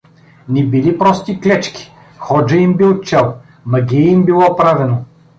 Не 0.55 0.63
били 0.67 0.97
прости 0.97 1.39
клечки, 1.41 1.91
ходжа 2.17 2.57
им 2.57 2.73
бил 2.77 3.01
чел, 3.01 3.35
магия 3.65 4.09
им 4.11 4.25
било 4.25 4.55
правено. 4.55 5.05